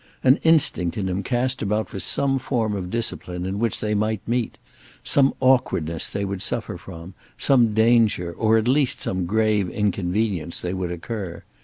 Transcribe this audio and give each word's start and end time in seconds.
An 0.23 0.37
instinct 0.41 0.97
in 0.97 1.07
him 1.07 1.21
cast 1.21 1.61
about 1.61 1.87
for 1.87 1.99
some 1.99 2.39
form 2.39 2.75
of 2.75 2.89
discipline 2.89 3.45
in 3.45 3.59
which 3.59 3.79
they 3.79 3.93
might 3.93 4.27
meet—some 4.27 5.31
awkwardness 5.39 6.09
they 6.09 6.25
would 6.25 6.41
suffer 6.41 6.75
from, 6.75 7.13
some 7.37 7.75
danger, 7.75 8.33
or 8.33 8.57
at 8.57 8.67
least 8.67 8.99
some 8.99 9.27
grave 9.27 9.69
inconvenience, 9.69 10.59
they 10.59 10.73
would 10.73 10.89
incur. 10.89 11.43